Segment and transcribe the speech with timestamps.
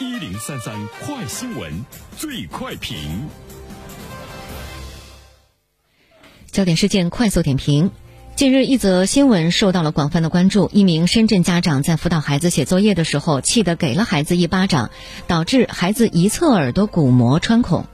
[0.00, 1.84] 一零三三快新闻，
[2.16, 2.96] 最快评。
[6.52, 7.90] 焦点事件快速点评。
[8.36, 10.70] 近日，一则新闻受到了广泛的关注。
[10.72, 14.92] 一名深圳家长在辅导孩子写作业的时候，气得给了孩子一巴掌，
[15.26, 17.84] 导致孩子一侧耳朵鼓膜穿孔。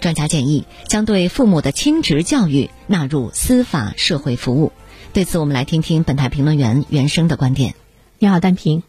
[0.00, 4.72] 专家建议将对父母的亲职教育纳入司法社会服务。
[5.14, 7.74] 对此，我们来听听本台评论员袁生的观点。
[8.18, 8.82] 你好，单平。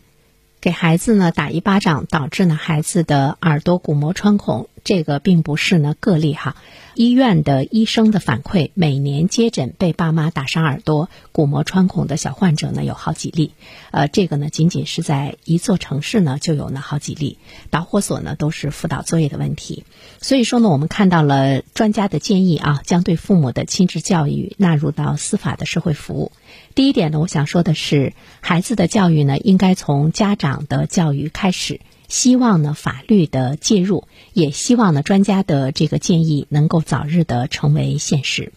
[0.62, 6.57] 给孩子呢打一巴掌，导致呢孩子的耳朵鼓膜穿孔，这个并不是呢个例哈。
[6.96, 13.54] 医院的医生的反馈，每年接诊被爸妈打伤耳朵、鼓膜穿孔的小患者呢有好几例。
[13.92, 17.37] 呃，这个呢仅仅是在一座城市呢就有呢好几例。
[17.70, 19.86] 导火索呢都是辅导作业的问题。
[20.20, 26.34] 所以说呢，我们看到了专家的建议啊，将对父母的亲职教育纳入到司法的社会服务。
[26.79, 31.82] 第一点呢，我想说的是，孩子的教育呢，应该从家长的教育开始。
[32.08, 38.54] 希望呢，法律的介入，也希望呢，专家的这个建议能够早日的成为现实。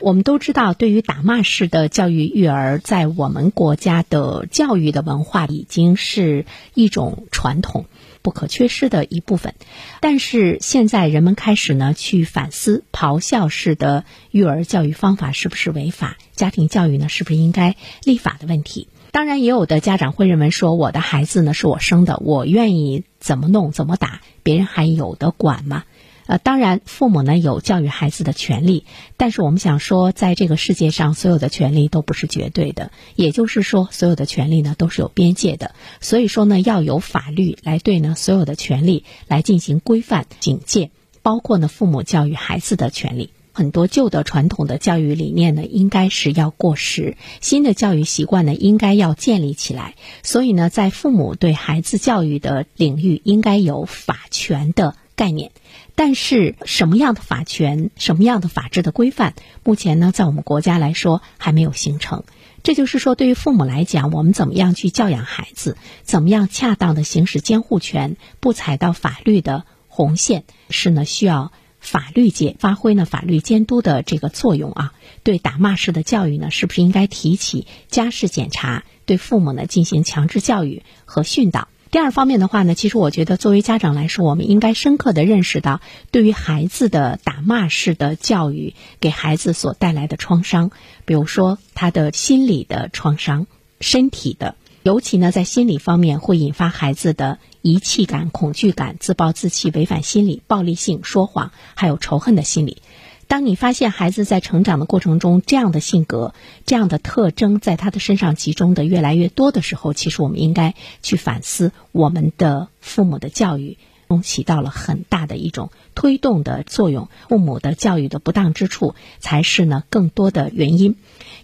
[0.00, 7.86] 我们都知道，对于打骂式的教育育儿，在我们国家的教育的文化已经是一种传统。
[8.22, 9.54] 不可缺失的一部分，
[10.00, 18.88] 但是现在人们开始呢去反思咆哮式的育儿教育方法是不是违法，家庭教育呢是不是应该立法的问题。
[19.10, 25.84] 当然，也有的家长会认为说，我的孩子呢是我生的，我愿意怎么弄怎么打，别人还有的管吗？
[26.26, 28.84] 呃，当然，父母呢有教育孩子的权利，
[29.16, 35.74] 但是我们想说，在这个世界上，所有的权利都不是绝对的，也就是说，所有的权利呢都是有边界的。
[36.00, 40.90] 所以说呢，要有法律来对呢所有的权利来进行规范、警戒，
[41.22, 43.30] 包括呢父母教育孩子的权利。
[43.56, 49.94] 很多旧的传统的教育理念呢，应该是要过时，新的教育习惯呢，应该要建立起来。
[50.24, 55.52] 所以呢，在父母对孩子教育的领域，应该有法权的概念。
[55.94, 62.24] 但是什么样的法权、什么样的法治的规范，目前呢，在我们国家来说还没有形成。
[62.64, 74.94] 这就是说，对于父母来讲，我们怎么样去教养孩子，怎么样恰当的行使监护权，不踩到法律的红线，是呢需要法律界发挥呢法律监督的这个作用啊。
[75.22, 78.84] 对打骂式的教育呢，是不是应该提起家事检查？
[79.04, 81.68] 对父母呢进行强制教育和训导？
[81.94, 90.72] 第二方面的话呢，其实我觉得作为家长来说，我们应该深刻的认识到，对于孩子的打骂式的教育给孩子所带来的创伤，
[91.04, 93.46] 比如说他的心理的创伤、
[93.78, 102.78] 身体的，尤其呢在心理方面会引发孩子的遗弃感、恐惧感、自暴自弃、违反心理、暴力性、说谎，还有仇恨的心理。
[103.26, 106.34] 当你发现孩子在成长的过程中，这样的性格、
[106.66, 113.78] 这样的特征在他的身上集中的越来越多的时候，其实我们应该去反思我们的父母的教育
[114.22, 117.08] 起到了很大的一种推动的作用。
[117.28, 120.96] 父母的教育的不当之处，才是呢更多的原因。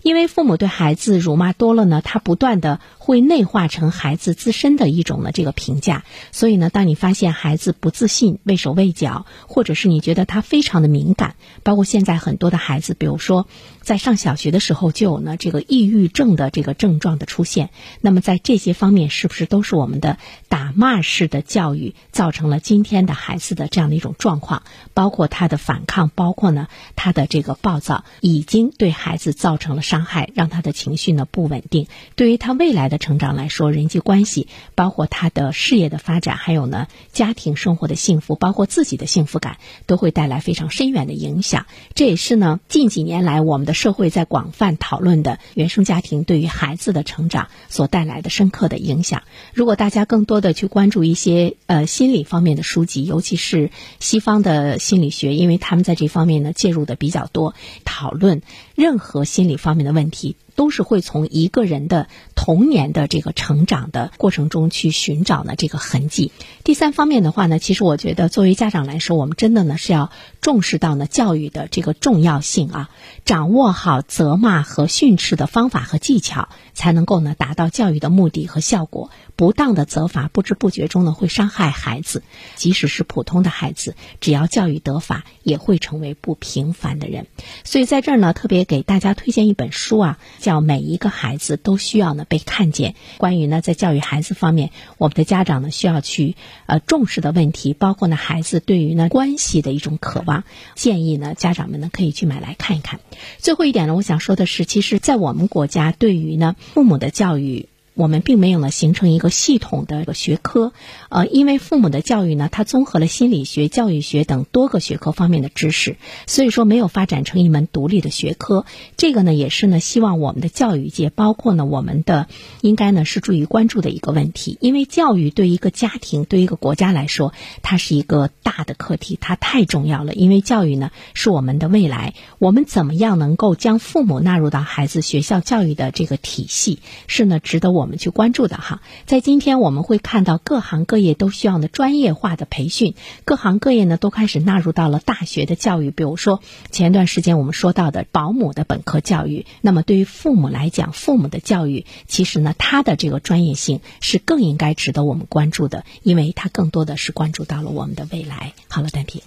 [0.03, 6.04] 因为父母对孩子辱骂多了呢，他不断的会内化成孩子自身的一种呢这个评价。
[6.32, 13.47] 所以呢，当你发现孩子不自信、畏手畏脚，或者是你觉得他非常的敏感，包括现在很多的孩子，比如说
[13.82, 17.71] 在上小学的时候就有呢这个抑郁症的这个症状的出现。
[18.00, 24.62] 那么在这些方面，是不是都是我们的打骂式的教育造成了今天的孩子的这样的一种状况？
[24.94, 29.81] 包括他的反抗，包括呢他的这个暴躁，已经对孩子造成了。
[29.91, 39.56] 伤害让他的情绪呢不稳定，对于他未来的成长来说，人际关系包括他的事业的发展，还有呢家庭生活的幸福，包括自己的幸福感，
[39.87, 41.66] 都会带来非常深远的影响。
[41.94, 49.22] 这也是呢近几年来我们的社会在广泛讨论的原生家庭对于孩子的成长所带来的深刻的影响。
[49.54, 58.40] 如果大家更多的去关注一些呃心理方方面的书籍，尤其是西方的心理学，因为他们在这方面呢介入的比较多，讨论
[58.74, 59.80] 任何心理方面。
[59.80, 66.33] 的问题都是会从一个人的童年的这个成长的过程中去寻找呢这个痕迹。
[66.65, 70.12] 第三方面的话呢，其实我觉得作为家长来说，我们真的呢是要
[70.42, 72.91] 重视到呢教育的这个重要性啊，
[73.24, 79.10] 掌握好责骂和训斥的方法和技巧，才能够呢达到教育的目的和效果。
[79.36, 82.22] 不当的责罚，不知不觉中呢会伤害孩子，
[82.56, 87.27] 即使是普通的孩子，只要教育得法，也会成为不平凡的人。
[87.65, 92.92] 所以在这儿呢，特别给大家推荐一本书啊，叫《到每一个孩子都需要呢被看见》。
[93.18, 96.34] 关于呢在教育孩子方面，我们的家长呢需要去
[96.66, 100.42] 呃重视的问题，包括呢孩子对于呢关系的一种渴望，
[100.74, 102.98] 建议呢家长们呢可以去买来看一看。
[103.38, 107.69] 最后一点呢，我想说的是，其实，在我们国家对于呢父母的教育。
[107.95, 110.72] 我们并没有呢形成一个系统的一个学科，
[111.10, 115.97] 呃，因为父母的教育呢，它综合了心理学、教育学等多个学科方面的知识，
[116.27, 118.65] 所以说没有发展成一门独立的学科。
[118.97, 122.28] 这个呢，也是呢，希望我们的教育界，包括呢我们的，
[122.63, 124.57] 应该呢是注意关注的一个问题。
[124.60, 130.15] 因为教育对一个家庭、对一个国家来说，它是一个大的课题，它太重要了。
[130.15, 137.79] 因为教育呢是我们的未来，我们怎么样能够将父母纳入到孩子学校教育的这个体系，是呢值得我。
[137.80, 142.94] 我们去关注的哈，在今天我们会看到各行各业都需要的专业化的培训，
[143.24, 145.91] 各行各业呢都开始纳入到了大学的教育。
[145.91, 146.41] 比如说
[146.71, 158.53] 前段时间我们说到的保姆的本科教育，那么对于父母来讲，父母的教育其实呢，他的这个专业性是更应该值得我们关注的，因为他更多的是关注到了我们的未来。
[158.68, 159.22] 好了，单平，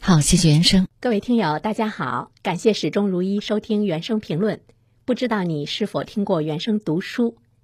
[0.00, 0.86] 好，谢谢原生。
[0.98, 4.60] 各位听友，大家好，感谢始终如一收听原声评论。
[5.04, 7.36] 不知道你是否听过原声读书？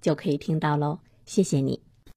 [0.00, 1.85] 就可以听到喽，谢谢你。